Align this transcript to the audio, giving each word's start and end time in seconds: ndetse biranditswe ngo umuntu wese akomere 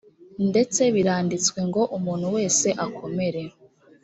ndetse 0.49 0.81
biranditswe 0.95 1.59
ngo 1.69 1.81
umuntu 1.97 2.27
wese 2.35 2.67
akomere 2.85 3.41